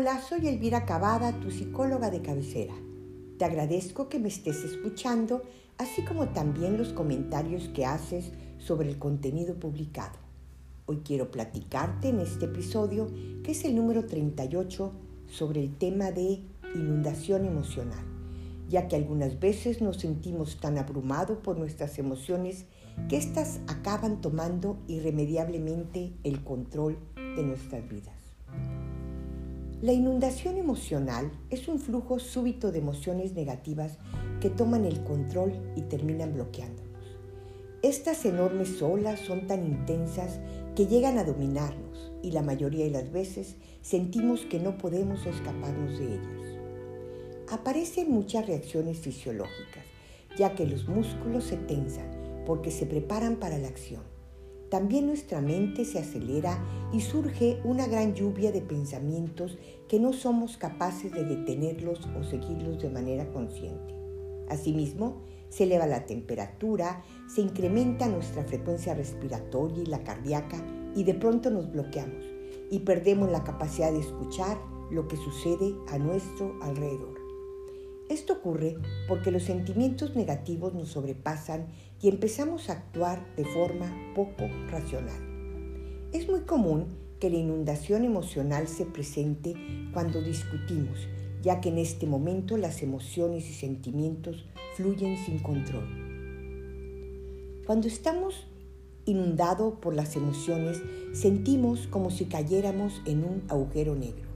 Hola, 0.00 0.18
soy 0.26 0.48
Elvira 0.48 0.86
Cavada, 0.86 1.38
tu 1.40 1.50
psicóloga 1.50 2.08
de 2.08 2.22
cabecera. 2.22 2.72
Te 3.36 3.44
agradezco 3.44 4.08
que 4.08 4.18
me 4.18 4.28
estés 4.28 4.64
escuchando, 4.64 5.42
así 5.76 6.00
como 6.06 6.30
también 6.30 6.78
los 6.78 6.94
comentarios 6.94 7.68
que 7.68 7.84
haces 7.84 8.32
sobre 8.56 8.88
el 8.88 8.98
contenido 8.98 9.56
publicado. 9.56 10.18
Hoy 10.86 11.02
quiero 11.04 11.30
platicarte 11.30 12.08
en 12.08 12.20
este 12.20 12.46
episodio, 12.46 13.10
que 13.44 13.52
es 13.52 13.62
el 13.66 13.76
número 13.76 14.06
38, 14.06 14.90
sobre 15.28 15.60
el 15.60 15.76
tema 15.76 16.12
de 16.12 16.40
inundación 16.74 17.44
emocional, 17.44 18.02
ya 18.70 18.88
que 18.88 18.96
algunas 18.96 19.38
veces 19.38 19.82
nos 19.82 19.98
sentimos 19.98 20.60
tan 20.60 20.78
abrumados 20.78 21.36
por 21.40 21.58
nuestras 21.58 21.98
emociones 21.98 22.64
que 23.10 23.18
éstas 23.18 23.60
acaban 23.68 24.22
tomando 24.22 24.78
irremediablemente 24.88 26.14
el 26.24 26.42
control 26.42 26.96
de 27.36 27.42
nuestras 27.42 27.86
vidas. 27.86 28.29
La 29.82 29.94
inundación 29.94 30.58
emocional 30.58 31.32
es 31.48 31.66
un 31.66 31.78
flujo 31.78 32.18
súbito 32.18 32.70
de 32.70 32.80
emociones 32.80 33.32
negativas 33.32 33.96
que 34.38 34.50
toman 34.50 34.84
el 34.84 35.02
control 35.04 35.54
y 35.74 35.80
terminan 35.80 36.34
bloqueándonos. 36.34 37.16
Estas 37.82 38.26
enormes 38.26 38.82
olas 38.82 39.20
son 39.20 39.46
tan 39.46 39.64
intensas 39.64 40.38
que 40.76 40.86
llegan 40.86 41.16
a 41.16 41.24
dominarnos 41.24 42.12
y 42.22 42.32
la 42.32 42.42
mayoría 42.42 42.84
de 42.84 42.90
las 42.90 43.10
veces 43.10 43.56
sentimos 43.80 44.42
que 44.42 44.60
no 44.60 44.76
podemos 44.76 45.24
escaparnos 45.24 45.98
de 45.98 46.08
ellas. 46.08 46.58
Aparecen 47.50 48.10
muchas 48.10 48.46
reacciones 48.46 48.98
fisiológicas, 48.98 49.86
ya 50.36 50.54
que 50.54 50.66
los 50.66 50.88
músculos 50.88 51.44
se 51.44 51.56
tensan 51.56 52.44
porque 52.44 52.70
se 52.70 52.84
preparan 52.84 53.36
para 53.36 53.56
la 53.56 53.68
acción. 53.68 54.09
También 54.70 55.06
nuestra 55.06 55.40
mente 55.40 55.84
se 55.84 55.98
acelera 55.98 56.64
y 56.92 57.00
surge 57.00 57.60
una 57.64 57.86
gran 57.88 58.14
lluvia 58.14 58.52
de 58.52 58.62
pensamientos 58.62 59.58
que 59.88 59.98
no 59.98 60.12
somos 60.12 60.56
capaces 60.56 61.12
de 61.12 61.24
detenerlos 61.24 62.08
o 62.18 62.22
seguirlos 62.22 62.80
de 62.80 62.90
manera 62.90 63.30
consciente. 63.32 63.94
Asimismo, 64.48 65.22
se 65.48 65.64
eleva 65.64 65.86
la 65.86 66.06
temperatura, 66.06 67.02
se 67.28 67.40
incrementa 67.40 68.08
nuestra 68.08 68.44
frecuencia 68.44 68.94
respiratoria 68.94 69.82
y 69.82 69.86
la 69.86 70.04
cardíaca 70.04 70.64
y 70.94 71.02
de 71.02 71.14
pronto 71.14 71.50
nos 71.50 71.70
bloqueamos 71.72 72.24
y 72.70 72.80
perdemos 72.80 73.30
la 73.30 73.42
capacidad 73.42 73.92
de 73.92 73.98
escuchar 73.98 74.56
lo 74.92 75.08
que 75.08 75.16
sucede 75.16 75.74
a 75.88 75.98
nuestro 75.98 76.56
alrededor. 76.62 77.18
Esto 78.08 78.34
ocurre 78.34 78.76
porque 79.08 79.30
los 79.30 79.44
sentimientos 79.44 80.16
negativos 80.16 80.74
nos 80.74 80.88
sobrepasan 80.88 81.68
y 82.02 82.08
empezamos 82.08 82.68
a 82.68 82.74
actuar 82.74 83.34
de 83.36 83.44
forma 83.44 83.92
poco 84.14 84.48
racional. 84.68 85.20
Es 86.12 86.28
muy 86.28 86.40
común 86.40 86.86
que 87.20 87.30
la 87.30 87.36
inundación 87.36 88.04
emocional 88.04 88.66
se 88.66 88.86
presente 88.86 89.54
cuando 89.92 90.22
discutimos, 90.22 90.98
ya 91.42 91.60
que 91.60 91.68
en 91.68 91.78
este 91.78 92.06
momento 92.06 92.56
las 92.56 92.82
emociones 92.82 93.48
y 93.48 93.52
sentimientos 93.52 94.46
fluyen 94.76 95.16
sin 95.24 95.38
control. 95.38 95.86
Cuando 97.66 97.86
estamos 97.88 98.46
inundados 99.04 99.74
por 99.80 99.94
las 99.94 100.16
emociones, 100.16 100.82
sentimos 101.12 101.86
como 101.86 102.10
si 102.10 102.24
cayéramos 102.24 103.02
en 103.04 103.24
un 103.24 103.42
agujero 103.48 103.94
negro 103.94 104.30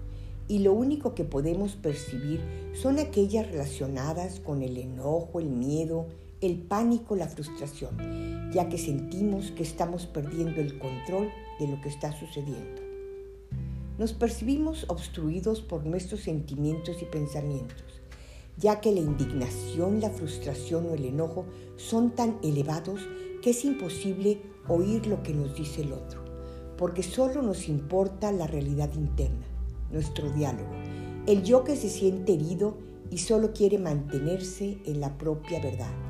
y 0.47 0.59
lo 0.59 0.75
único 0.75 1.15
que 1.15 1.25
podemos 1.25 1.75
percibir 1.75 2.41
son 2.75 2.99
aquellas 2.99 3.51
relacionadas 3.51 4.41
con 4.41 4.63
el 4.63 4.77
enojo, 4.77 5.41
el 5.41 5.49
miedo, 5.49 6.07
el 6.41 6.59
pánico, 6.59 7.17
la 7.17 7.29
frustración, 7.29 8.51
ya 8.53 8.69
que 8.69 8.79
sentimos 8.79 9.51
que 9.53 9.63
estamos 9.63 10.07
perdiendo 10.07 10.61
el 10.61 10.79
control 10.79 11.31
de 11.59 11.69
lo 11.69 11.81
que 11.81 11.89
está 11.89 12.13
sucediendo. 12.13 12.83
Nos 13.99 14.13
percibimos 14.13 14.87
obstruidos 14.89 15.61
por 15.61 15.87
nuestros 15.87 16.21
sentimientos 16.21 17.01
y 17.01 17.05
pensamientos, 17.05 17.85
ya 18.57 18.81
que 18.81 18.93
la 18.93 19.01
indignación, 19.01 20.01
la 20.01 20.11
frustración 20.11 20.87
o 20.87 20.95
el 20.95 21.05
enojo 21.05 21.47
son 21.77 22.11
tan 22.11 22.39
elevados 22.43 23.01
que 23.43 23.51
es 23.51 23.65
imposible 23.65 24.41
oír 24.69 25.07
lo 25.07 25.23
que 25.23 25.33
nos 25.35 25.55
dice 25.55 25.83
el 25.83 25.93
otro, 25.93 26.25
porque 26.77 27.03
solo 27.03 27.43
nos 27.43 27.69
importa 27.69 28.33
la 28.33 28.47
realidad 28.47 28.93
interna 28.95 29.47
nuestro 29.95 30.31
diálogo. 30.31 30.71
El 31.27 31.43
yo 31.43 31.65
que 31.65 31.77
se 31.77 31.89
siente 31.89 32.35
herido 32.35 32.77
y 33.11 33.19
solo 33.19 33.53
quiere 33.53 33.79
mantenerse 33.79 34.79
en 34.85 35.01
la 35.01 35.17
propia 35.17 35.61
verdad. 35.61 36.04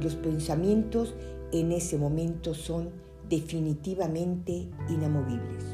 Los 0.00 0.16
pensamientos 0.16 1.14
en 1.52 1.72
ese 1.72 1.98
momento 1.98 2.54
son 2.54 2.90
definitivamente 3.28 4.68
inamovibles. 4.88 5.64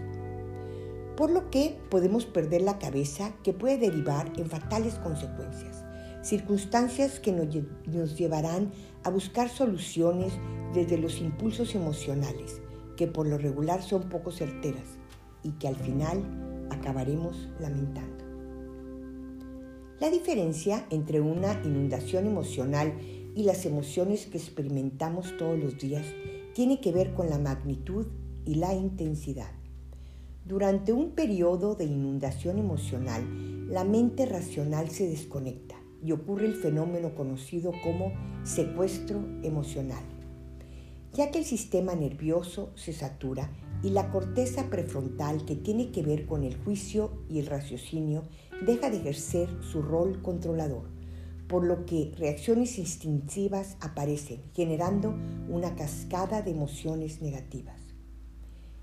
Por 1.16 1.30
lo 1.30 1.50
que 1.50 1.76
podemos 1.90 2.26
perder 2.26 2.62
la 2.62 2.78
cabeza 2.78 3.34
que 3.42 3.52
puede 3.52 3.78
derivar 3.78 4.32
en 4.36 4.46
fatales 4.46 4.94
consecuencias, 4.94 5.84
circunstancias 6.22 7.18
que 7.20 7.32
nos, 7.32 7.48
nos 7.86 8.16
llevarán 8.16 8.70
a 9.04 9.10
buscar 9.10 9.48
soluciones 9.48 10.32
desde 10.74 10.98
los 10.98 11.20
impulsos 11.20 11.74
emocionales, 11.74 12.60
que 12.96 13.06
por 13.06 13.26
lo 13.26 13.38
regular 13.38 13.82
son 13.82 14.08
poco 14.08 14.30
certeras 14.30 14.98
y 15.42 15.50
que 15.52 15.68
al 15.68 15.76
final 15.76 16.22
acabaremos 16.70 17.48
lamentando. 17.60 18.24
La 20.00 20.10
diferencia 20.10 20.86
entre 20.90 21.20
una 21.20 21.60
inundación 21.64 22.26
emocional 22.26 22.94
y 23.34 23.44
las 23.44 23.66
emociones 23.66 24.26
que 24.26 24.38
experimentamos 24.38 25.36
todos 25.36 25.58
los 25.58 25.78
días 25.78 26.06
tiene 26.54 26.80
que 26.80 26.92
ver 26.92 27.14
con 27.14 27.30
la 27.30 27.38
magnitud 27.38 28.06
y 28.44 28.56
la 28.56 28.74
intensidad. 28.74 29.52
Durante 30.44 30.92
un 30.92 31.10
periodo 31.10 31.74
de 31.74 31.84
inundación 31.84 32.58
emocional, 32.58 33.68
la 33.68 33.84
mente 33.84 34.24
racional 34.24 34.88
se 34.88 35.08
desconecta 35.08 35.76
y 36.02 36.12
ocurre 36.12 36.46
el 36.46 36.54
fenómeno 36.54 37.14
conocido 37.14 37.72
como 37.84 38.12
secuestro 38.44 39.18
emocional, 39.42 40.02
ya 41.12 41.30
que 41.30 41.38
el 41.38 41.44
sistema 41.44 41.94
nervioso 41.94 42.70
se 42.76 42.92
satura 42.92 43.50
y 43.82 43.90
la 43.90 44.10
corteza 44.10 44.70
prefrontal 44.70 45.44
que 45.44 45.54
tiene 45.54 45.90
que 45.90 46.02
ver 46.02 46.26
con 46.26 46.42
el 46.42 46.56
juicio 46.56 47.12
y 47.28 47.40
el 47.40 47.46
raciocinio 47.46 48.22
deja 48.64 48.90
de 48.90 48.96
ejercer 48.96 49.48
su 49.62 49.82
rol 49.82 50.22
controlador, 50.22 50.88
por 51.48 51.64
lo 51.64 51.86
que 51.86 52.12
reacciones 52.16 52.78
instintivas 52.78 53.76
aparecen, 53.80 54.42
generando 54.54 55.14
una 55.48 55.74
cascada 55.74 56.42
de 56.42 56.50
emociones 56.50 57.22
negativas. 57.22 57.80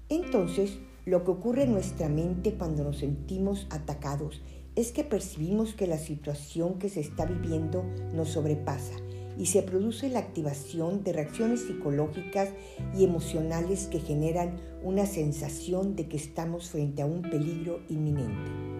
Entonces, 0.10 0.80
lo 1.06 1.24
que 1.24 1.32
ocurre 1.32 1.64
en 1.64 1.72
nuestra 1.72 2.10
mente 2.10 2.56
cuando 2.56 2.84
nos 2.84 2.98
sentimos 2.98 3.68
atacados 3.70 4.42
es 4.76 4.92
que 4.92 5.04
percibimos 5.04 5.74
que 5.74 5.88
la 5.88 5.98
situación 5.98 6.80
que 6.80 6.90
se 6.90 7.00
está 7.00 7.26
viviendo 7.26 7.84
nos 8.14 8.30
sobrepasa 8.30 8.96
y 9.38 9.48
se 9.48 9.62
produce 9.62 10.10
la 10.10 10.20
activación 10.20 11.04
de 11.04 11.14
reacciones 11.14 11.62
psicológicas 11.62 12.50
y 12.98 13.04
emocionales 13.04 13.88
que 13.88 14.00
generan 14.00 14.60
una 14.84 15.06
sensación 15.06 15.96
de 15.96 16.08
que 16.08 16.18
estamos 16.18 16.70
frente 16.70 17.02
a 17.02 17.06
un 17.06 17.22
peligro 17.22 17.82
inminente. 17.90 18.75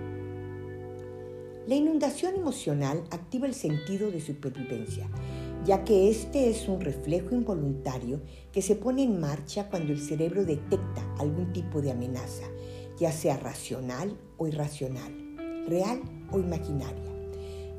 La 1.68 1.74
inundación 1.74 2.36
emocional 2.36 3.04
activa 3.10 3.48
el 3.48 3.56
sentido 3.56 4.12
de 4.12 4.22
supervivencia, 4.22 5.10
ya 5.66 5.84
que 5.84 6.12
este 6.12 6.48
es 6.48 6.68
un 6.68 6.80
reflejo 6.80 7.34
involuntario 7.34 8.22
que 8.52 8.62
se 8.62 8.76
pone 8.76 9.02
en 9.02 9.20
marcha 9.20 9.68
cuando 9.68 9.92
el 9.92 10.00
cerebro 10.00 10.46
detecta 10.46 11.02
algún 11.18 11.54
tipo 11.54 11.82
de 11.82 11.90
amenaza, 11.90 12.46
ya 13.00 13.12
sea 13.12 13.38
racional 13.38 14.16
o 14.38 14.48
irracional, 14.48 15.12
real 15.68 16.04
o 16.32 16.38
imaginaria. 16.38 17.12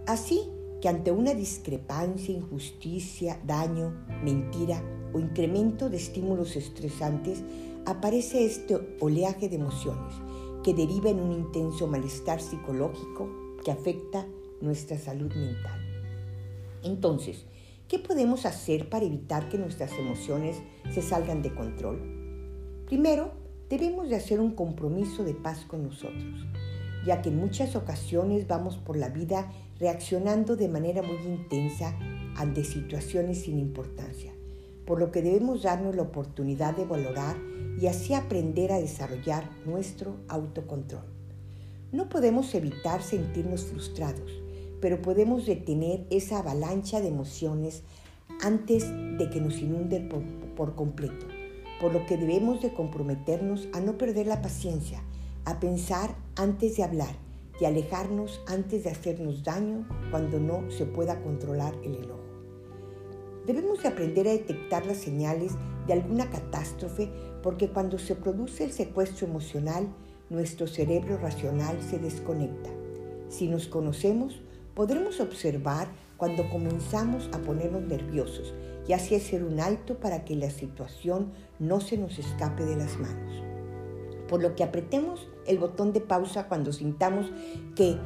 Así, 0.08 0.40
que 0.80 0.88
ante 0.88 1.12
una 1.12 1.32
discrepancia, 1.34 2.34
injusticia, 2.34 3.40
daño, 3.46 4.04
mentira 4.24 4.82
o 5.14 5.20
incremento 5.20 5.88
de 5.90 5.98
estímulos 5.98 6.56
estresantes, 6.56 7.44
aparece 7.84 8.46
este 8.46 8.96
oleaje 8.98 9.48
de 9.48 9.56
emociones 9.56 10.12
que 10.64 10.74
deriva 10.74 11.08
en 11.08 11.20
un 11.20 11.30
intenso 11.30 11.86
malestar 11.86 12.40
psicológico 12.40 13.45
que 13.66 13.72
afecta 13.72 14.24
nuestra 14.60 14.96
salud 14.96 15.34
mental. 15.34 15.80
Entonces, 16.84 17.46
¿qué 17.88 17.98
podemos 17.98 18.46
hacer 18.46 18.88
para 18.88 19.04
evitar 19.04 19.48
que 19.48 19.58
nuestras 19.58 19.90
emociones 19.98 20.62
se 20.94 21.02
salgan 21.02 21.42
de 21.42 21.52
control? 21.52 22.84
Primero, 22.86 23.32
debemos 23.68 24.08
de 24.08 24.14
hacer 24.14 24.38
un 24.38 24.52
compromiso 24.52 25.24
de 25.24 25.34
paz 25.34 25.64
con 25.64 25.82
nosotros 25.82 26.46
ya 27.06 27.22
que 27.22 27.28
en 27.28 27.38
muchas 27.38 27.76
ocasiones 27.76 28.48
vamos 28.48 28.76
por 28.78 28.96
la 28.96 29.08
vida 29.08 29.52
reaccionando 29.78 30.56
de 30.56 30.68
manera 30.68 31.02
muy 31.02 31.18
intensa 31.24 31.96
ante 32.36 32.64
situaciones 32.64 33.42
sin 33.42 33.60
importancia, 33.60 34.32
por 34.84 34.98
lo 34.98 35.12
que 35.12 35.22
debemos 35.22 35.62
darnos 35.62 35.94
la 35.94 36.02
oportunidad 36.02 36.76
de 36.76 36.84
valorar 36.84 37.36
y 37.80 37.86
así 37.86 38.12
aprender 38.12 38.72
a 38.72 38.80
desarrollar 38.80 39.48
nuestro 39.64 40.16
autocontrol. 40.26 41.15
No 41.92 42.08
podemos 42.08 42.54
evitar 42.54 43.02
sentirnos 43.02 43.64
frustrados, 43.64 44.42
pero 44.80 45.00
podemos 45.02 45.46
detener 45.46 46.06
esa 46.10 46.40
avalancha 46.40 47.00
de 47.00 47.08
emociones 47.08 47.84
antes 48.42 48.90
de 48.90 49.30
que 49.30 49.40
nos 49.40 49.58
inunden 49.58 50.08
por, 50.08 50.22
por 50.56 50.74
completo, 50.74 51.26
por 51.80 51.92
lo 51.92 52.04
que 52.06 52.16
debemos 52.16 52.60
de 52.60 52.72
comprometernos 52.72 53.68
a 53.72 53.80
no 53.80 53.96
perder 53.96 54.26
la 54.26 54.42
paciencia, 54.42 55.02
a 55.44 55.60
pensar 55.60 56.16
antes 56.34 56.76
de 56.76 56.82
hablar 56.82 57.14
y 57.60 57.64
alejarnos 57.64 58.40
antes 58.46 58.84
de 58.84 58.90
hacernos 58.90 59.44
daño 59.44 59.86
cuando 60.10 60.40
no 60.40 60.70
se 60.70 60.86
pueda 60.86 61.22
controlar 61.22 61.74
el 61.84 61.94
enojo. 61.94 62.20
Debemos 63.46 63.80
de 63.82 63.88
aprender 63.88 64.26
a 64.26 64.32
detectar 64.32 64.84
las 64.86 64.96
señales 64.96 65.52
de 65.86 65.92
alguna 65.92 66.28
catástrofe 66.30 67.10
porque 67.42 67.68
cuando 67.68 67.96
se 67.98 68.16
produce 68.16 68.64
el 68.64 68.72
secuestro 68.72 69.28
emocional, 69.28 69.88
nuestro 70.30 70.66
cerebro 70.66 71.18
racional 71.18 71.80
se 71.82 71.98
desconecta. 71.98 72.70
Si 73.28 73.48
nos 73.48 73.66
conocemos, 73.68 74.40
podremos 74.74 75.20
observar 75.20 75.88
cuando 76.16 76.48
comenzamos 76.50 77.28
a 77.32 77.38
ponernos 77.38 77.82
nerviosos 77.82 78.54
y 78.88 78.92
así 78.92 79.14
hacer 79.14 79.44
un 79.44 79.60
alto 79.60 79.98
para 79.98 80.24
que 80.24 80.36
la 80.36 80.50
situación 80.50 81.32
no 81.58 81.80
se 81.80 81.98
nos 81.98 82.18
escape 82.18 82.64
de 82.64 82.76
las 82.76 82.98
manos. 82.98 83.42
Por 84.28 84.42
lo 84.42 84.54
que 84.54 84.64
apretemos 84.64 85.28
el 85.46 85.58
botón 85.58 85.92
de 85.92 86.00
pausa 86.00 86.48
cuando 86.48 86.72
sintamos 86.72 87.30
que 87.74 87.96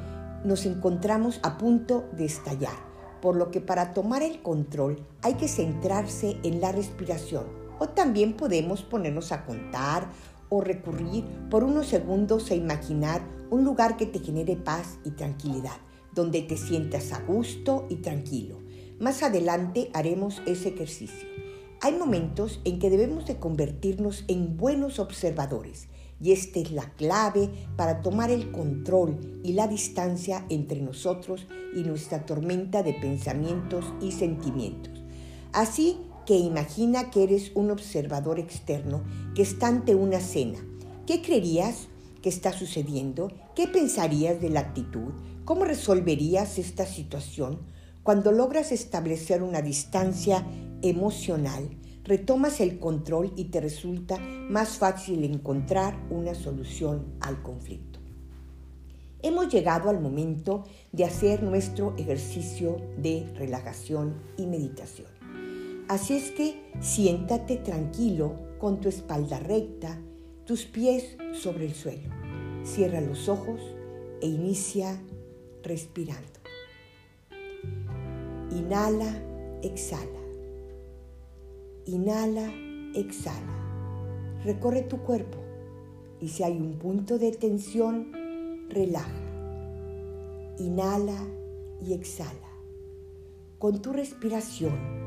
nos 0.44 0.66
encontramos 0.66 1.40
a 1.42 1.58
punto 1.58 2.08
de 2.12 2.24
estallar. 2.24 2.90
Por 3.20 3.36
lo 3.36 3.50
que 3.50 3.60
para 3.60 3.92
tomar 3.92 4.22
el 4.22 4.40
control 4.42 5.04
hay 5.22 5.34
que 5.34 5.48
centrarse 5.48 6.38
en 6.42 6.60
la 6.60 6.72
respiración. 6.72 7.44
O 7.78 7.88
también 7.88 8.34
podemos 8.34 8.82
ponernos 8.82 9.32
a 9.32 9.44
contar 9.44 10.08
o 10.50 10.60
recurrir 10.60 11.24
por 11.48 11.64
unos 11.64 11.86
segundos 11.86 12.50
a 12.50 12.54
imaginar 12.54 13.22
un 13.50 13.64
lugar 13.64 13.96
que 13.96 14.06
te 14.06 14.18
genere 14.18 14.56
paz 14.56 14.98
y 15.04 15.12
tranquilidad, 15.12 15.78
donde 16.14 16.42
te 16.42 16.56
sientas 16.56 17.12
a 17.12 17.22
gusto 17.22 17.86
y 17.88 17.96
tranquilo. 17.96 18.58
Más 18.98 19.22
adelante 19.22 19.90
haremos 19.94 20.42
ese 20.46 20.68
ejercicio. 20.68 21.28
Hay 21.80 21.96
momentos 21.96 22.60
en 22.64 22.78
que 22.78 22.90
debemos 22.90 23.26
de 23.26 23.38
convertirnos 23.38 24.24
en 24.28 24.58
buenos 24.58 24.98
observadores 24.98 25.88
y 26.20 26.32
esta 26.32 26.58
es 26.58 26.70
la 26.72 26.90
clave 26.90 27.48
para 27.76 28.02
tomar 28.02 28.30
el 28.30 28.52
control 28.52 29.40
y 29.42 29.54
la 29.54 29.66
distancia 29.66 30.44
entre 30.50 30.82
nosotros 30.82 31.46
y 31.74 31.80
nuestra 31.80 32.26
tormenta 32.26 32.82
de 32.82 32.92
pensamientos 32.92 33.86
y 34.02 34.12
sentimientos. 34.12 35.02
Así 35.52 35.96
que 36.30 36.38
imagina 36.38 37.10
que 37.10 37.24
eres 37.24 37.50
un 37.56 37.72
observador 37.72 38.38
externo 38.38 39.02
que 39.34 39.42
está 39.42 39.66
ante 39.66 39.96
una 39.96 40.20
cena. 40.20 40.60
¿Qué 41.04 41.22
creerías 41.22 41.88
que 42.22 42.28
está 42.28 42.52
sucediendo? 42.52 43.32
¿Qué 43.56 43.66
pensarías 43.66 44.40
de 44.40 44.48
la 44.48 44.60
actitud? 44.60 45.12
¿Cómo 45.44 45.64
resolverías 45.64 46.56
esta 46.60 46.86
situación? 46.86 47.58
Cuando 48.04 48.30
logras 48.30 48.70
establecer 48.70 49.42
una 49.42 49.60
distancia 49.60 50.46
emocional, 50.82 51.68
retomas 52.04 52.60
el 52.60 52.78
control 52.78 53.32
y 53.34 53.46
te 53.46 53.60
resulta 53.60 54.16
más 54.18 54.78
fácil 54.78 55.24
encontrar 55.24 55.98
una 56.10 56.36
solución 56.36 57.06
al 57.18 57.42
conflicto. 57.42 57.98
Hemos 59.20 59.48
llegado 59.48 59.90
al 59.90 60.00
momento 60.00 60.62
de 60.92 61.06
hacer 61.06 61.42
nuestro 61.42 61.96
ejercicio 61.96 62.76
de 62.98 63.28
relajación 63.34 64.14
y 64.36 64.46
meditación. 64.46 65.19
Así 65.90 66.14
es 66.14 66.30
que 66.30 66.54
siéntate 66.78 67.56
tranquilo 67.56 68.38
con 68.60 68.80
tu 68.80 68.88
espalda 68.88 69.40
recta, 69.40 70.00
tus 70.44 70.64
pies 70.64 71.16
sobre 71.32 71.66
el 71.66 71.74
suelo. 71.74 72.08
Cierra 72.62 73.00
los 73.00 73.28
ojos 73.28 73.60
e 74.22 74.28
inicia 74.28 75.02
respirando. 75.64 76.38
Inhala, 78.52 79.20
exhala. 79.64 80.20
Inhala, 81.86 82.52
exhala. 82.94 84.38
Recorre 84.44 84.82
tu 84.82 84.98
cuerpo 84.98 85.38
y 86.20 86.28
si 86.28 86.44
hay 86.44 86.56
un 86.56 86.78
punto 86.78 87.18
de 87.18 87.32
tensión, 87.32 88.12
relaja. 88.68 89.10
Inhala 90.56 91.18
y 91.84 91.94
exhala. 91.94 92.48
Con 93.58 93.82
tu 93.82 93.92
respiración, 93.92 94.99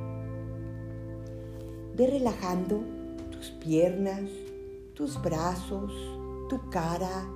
ve 1.96 2.08
relajando 2.08 2.84
tus 3.32 3.52
piernas, 3.52 4.30
tus 4.96 5.22
brazos, 5.22 5.92
tu 6.50 6.70
cara, 6.70 7.28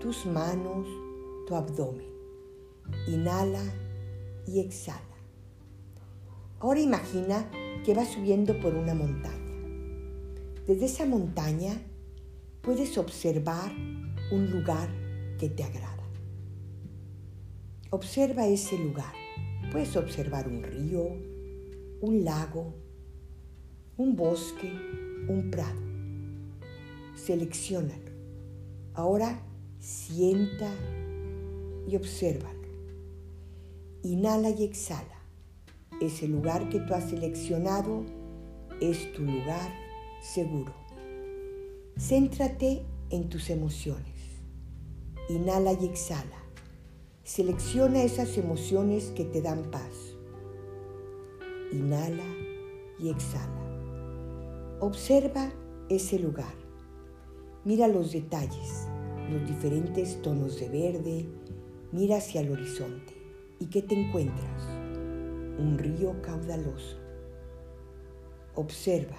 tus 0.00 0.24
manos, 0.26 0.86
tu 1.46 1.54
abdomen. 1.54 2.06
Inhala 3.06 3.62
y 4.46 4.60
exhala. 4.60 5.02
Ahora 6.60 6.80
imagina 6.80 7.50
que 7.84 7.94
vas 7.94 8.08
subiendo 8.08 8.58
por 8.60 8.74
una 8.74 8.94
montaña. 8.94 9.36
Desde 10.66 10.86
esa 10.86 11.06
montaña 11.06 11.80
puedes 12.62 12.98
observar 12.98 13.72
un 14.32 14.50
lugar 14.50 14.90
que 15.38 15.48
te 15.48 15.64
agrada. 15.64 16.04
Observa 17.90 18.46
ese 18.46 18.76
lugar. 18.78 19.12
Puedes 19.70 19.96
observar 19.96 20.48
un 20.48 20.62
río, 20.62 21.04
un 22.00 22.24
lago, 22.24 22.74
un 23.98 24.14
bosque, 24.14 24.70
un 25.28 25.50
prado. 25.50 25.82
Seleccionalo. 27.16 28.12
Ahora 28.94 29.42
sienta 29.80 30.72
y 31.88 31.96
obsérvalo. 31.96 32.68
Inhala 34.04 34.50
y 34.50 34.62
exhala. 34.62 35.18
Ese 36.00 36.28
lugar 36.28 36.68
que 36.68 36.78
tú 36.78 36.94
has 36.94 37.10
seleccionado 37.10 38.04
es 38.80 39.12
tu 39.14 39.22
lugar 39.22 39.72
seguro. 40.22 40.72
Céntrate 41.98 42.84
en 43.10 43.28
tus 43.28 43.50
emociones. 43.50 44.14
Inhala 45.28 45.72
y 45.72 45.86
exhala. 45.86 46.38
Selecciona 47.24 48.04
esas 48.04 48.38
emociones 48.38 49.06
que 49.16 49.24
te 49.24 49.42
dan 49.42 49.72
paz. 49.72 50.14
Inhala 51.72 52.24
y 53.00 53.10
exhala. 53.10 53.57
Observa 54.80 55.50
ese 55.88 56.18
lugar. 56.18 56.54
Mira 57.64 57.88
los 57.88 58.12
detalles, 58.12 58.86
los 59.30 59.46
diferentes 59.46 60.22
tonos 60.22 60.58
de 60.60 60.68
verde. 60.68 61.28
Mira 61.92 62.18
hacia 62.18 62.40
el 62.40 62.52
horizonte. 62.52 63.14
¿Y 63.58 63.66
qué 63.66 63.82
te 63.82 64.00
encuentras? 64.00 64.78
un 65.58 65.76
río 65.76 66.22
caudaloso. 66.22 66.96
Observa, 68.54 69.18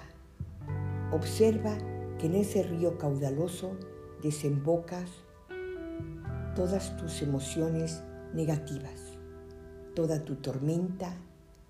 observa 1.12 1.76
que 2.18 2.26
en 2.26 2.34
ese 2.34 2.62
río 2.62 2.98
caudaloso 2.98 3.76
desembocas 4.22 5.10
todas 6.56 6.96
tus 6.96 7.22
emociones 7.22 8.02
negativas, 8.34 9.18
toda 9.94 10.24
tu 10.24 10.36
tormenta 10.36 11.14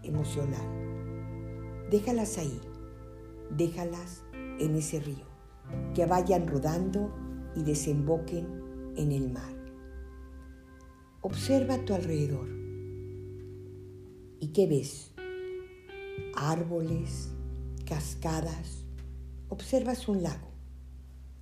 emocional. 0.02 0.66
Déjalas 1.90 2.38
ahí, 2.38 2.60
déjalas 3.56 4.22
en 4.32 4.74
ese 4.74 5.00
río, 5.00 5.26
que 5.94 6.06
vayan 6.06 6.46
rodando 6.46 7.12
y 7.56 7.62
desemboquen 7.62 8.46
en 8.96 9.12
el 9.12 9.30
mar. 9.30 9.54
Observa 11.22 11.74
a 11.74 11.84
tu 11.84 11.94
alrededor 11.94 12.60
¿Y 14.42 14.48
qué 14.48 14.66
ves? 14.66 15.12
Árboles, 16.34 17.28
cascadas, 17.84 18.86
observas 19.50 20.08
un 20.08 20.22
lago 20.22 20.48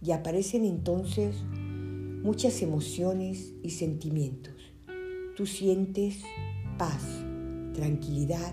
y 0.03 0.11
aparecen 0.11 0.65
entonces 0.65 1.37
muchas 1.55 2.61
emociones 2.61 3.55
y 3.63 3.71
sentimientos. 3.71 4.55
Tú 5.37 5.47
sientes 5.47 6.25
paz, 6.77 7.05
tranquilidad 7.73 8.53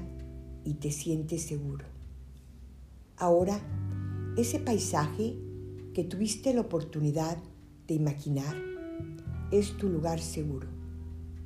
y 0.63 0.75
te 0.75 0.91
sientes 0.91 1.41
seguro. 1.41 1.94
Ahora, 3.17 3.57
ese 4.36 4.60
paisaje 4.60 5.38
que 5.93 6.03
tuviste 6.03 6.53
la 6.53 6.62
oportunidad 6.62 7.38
de 7.88 7.93
imaginar 7.93 8.53
es 9.51 9.77
tu 9.77 9.88
lugar 9.88 10.19
seguro. 10.19 10.67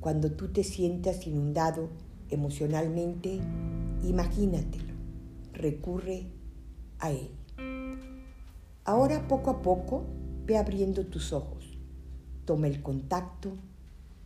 Cuando 0.00 0.32
tú 0.32 0.48
te 0.48 0.64
sientas 0.64 1.28
inundado 1.28 1.90
emocionalmente, 2.28 3.38
imagínatelo, 4.02 4.94
recurre 5.52 6.26
a 6.98 7.12
él. 7.12 7.30
Ahora 8.84 9.28
poco 9.28 9.50
a 9.50 9.62
poco 9.62 10.06
ve 10.46 10.58
abriendo 10.58 11.06
tus 11.06 11.32
ojos, 11.32 11.78
toma 12.46 12.66
el 12.66 12.82
contacto 12.82 13.52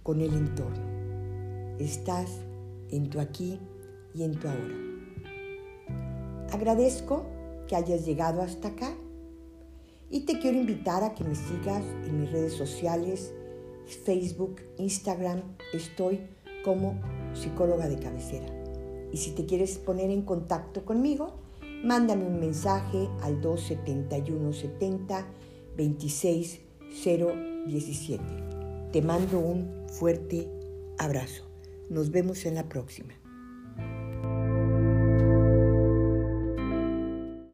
con 0.02 0.22
el 0.22 0.32
entorno. 0.32 1.76
Estás 1.78 2.30
en 2.90 3.10
tu 3.10 3.20
aquí 3.20 3.58
y 4.14 4.22
en 4.22 4.32
tu 4.38 4.48
ahora. 4.48 4.74
Agradezco 6.52 7.33
que 7.68 7.76
hayas 7.76 8.04
llegado 8.04 8.42
hasta 8.42 8.68
acá 8.68 8.94
y 10.10 10.20
te 10.20 10.38
quiero 10.38 10.58
invitar 10.58 11.02
a 11.02 11.14
que 11.14 11.24
me 11.24 11.34
sigas 11.34 11.82
en 12.06 12.20
mis 12.20 12.30
redes 12.30 12.52
sociales, 12.52 13.32
Facebook, 14.04 14.60
Instagram, 14.78 15.42
estoy 15.72 16.20
como 16.64 17.00
psicóloga 17.34 17.88
de 17.88 17.98
cabecera. 17.98 18.46
Y 19.12 19.16
si 19.16 19.32
te 19.32 19.44
quieres 19.44 19.78
poner 19.78 20.10
en 20.10 20.22
contacto 20.22 20.84
conmigo, 20.84 21.34
mándame 21.82 22.26
un 22.26 22.40
mensaje 22.40 23.08
al 23.22 23.40
271 23.40 24.52
70 24.52 25.26
26 25.76 26.60
017. 27.66 28.22
Te 28.92 29.02
mando 29.02 29.40
un 29.40 29.86
fuerte 29.88 30.48
abrazo. 30.98 31.44
Nos 31.90 32.10
vemos 32.10 32.46
en 32.46 32.54
la 32.54 32.68
próxima. 32.68 33.14